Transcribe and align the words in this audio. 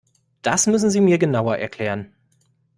Das 0.41 0.65
müssen 0.65 0.89
Sie 0.89 0.99
mir 0.99 1.19
genauer 1.19 1.57
erklären. 1.57 2.11